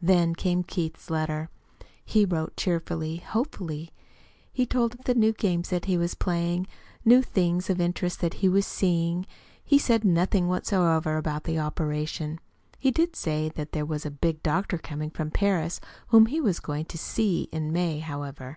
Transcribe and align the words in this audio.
Then 0.00 0.34
came 0.34 0.62
Keith's 0.62 1.10
letter. 1.10 1.50
He 2.02 2.24
wrote 2.24 2.56
cheerfully, 2.56 3.16
hopefully. 3.18 3.90
He 4.50 4.64
told 4.64 4.96
of 5.06 5.14
new 5.18 5.34
games 5.34 5.68
that 5.68 5.84
he 5.84 5.98
was 5.98 6.14
playing, 6.14 6.66
new 7.04 7.20
things 7.20 7.68
of 7.68 7.78
interest 7.78 8.22
that 8.22 8.34
he 8.40 8.48
was 8.48 8.66
"seeing." 8.66 9.26
He 9.62 9.76
said 9.78 10.06
nothing 10.06 10.48
whatever 10.48 11.18
about 11.18 11.44
the 11.44 11.58
operation. 11.58 12.40
He 12.78 12.90
did 12.90 13.14
say 13.14 13.50
that 13.56 13.72
there 13.72 13.84
was 13.84 14.06
a 14.06 14.10
big 14.10 14.42
doctor 14.42 14.78
coming 14.78 15.10
from 15.10 15.30
Paris, 15.30 15.82
whom 16.06 16.24
he 16.24 16.40
was 16.40 16.60
going 16.60 16.86
to 16.86 16.96
"see" 16.96 17.42
in 17.52 17.70
May, 17.70 17.98
however. 17.98 18.56